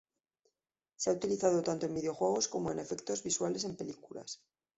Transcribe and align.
Se 0.95 1.11
ha 1.11 1.13
utilizado 1.13 1.61
tanto 1.61 1.85
en 1.85 1.93
videojuegos 1.93 2.47
como 2.47 2.71
en 2.71 2.79
efectos 2.79 3.21
visuales 3.21 3.65
en 3.65 3.75
películas. 3.77 4.41